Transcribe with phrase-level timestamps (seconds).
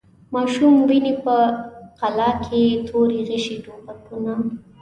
[0.33, 1.35] ماشوم ویني په
[1.99, 4.35] قلا کي توري، غشي، توپکونه